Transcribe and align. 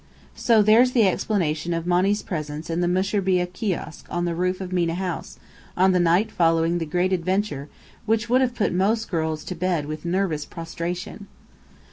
So 0.35 0.63
there's 0.63 0.93
the 0.93 1.07
explanation 1.07 1.75
of 1.75 1.85
Monny's 1.85 2.23
presence 2.23 2.71
in 2.71 2.81
the 2.81 2.87
mushrbiyeh 2.87 3.53
kiosk 3.53 4.07
on 4.09 4.25
the 4.25 4.33
roof 4.33 4.59
of 4.59 4.73
Mena 4.73 4.95
House, 4.95 5.37
on 5.77 5.91
the 5.91 5.99
night 5.99 6.31
following 6.31 6.79
the 6.79 6.87
great 6.87 7.13
adventure, 7.13 7.69
which 8.07 8.27
would 8.27 8.41
have 8.41 8.55
put 8.55 8.73
most 8.73 9.11
girls 9.11 9.43
to 9.43 9.53
bed 9.53 9.85
with 9.85 10.03
nervous 10.03 10.43
prostration! 10.43 11.27